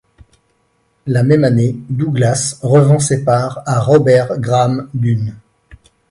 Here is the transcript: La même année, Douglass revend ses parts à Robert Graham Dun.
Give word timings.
La 1.05 1.21
même 1.21 1.43
année, 1.43 1.75
Douglass 1.91 2.57
revend 2.63 2.97
ses 2.97 3.23
parts 3.23 3.61
à 3.67 3.79
Robert 3.79 4.39
Graham 4.39 4.89
Dun. 4.95 5.33